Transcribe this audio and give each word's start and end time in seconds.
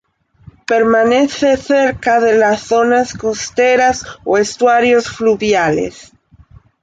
Permanece 0.65 1.57
cerca 1.57 2.19
de 2.19 2.35
las 2.35 2.61
zonas 2.61 3.13
costeras 3.13 4.03
o 4.23 4.39
estuarios 4.39 5.07
fluviales. 5.07 6.11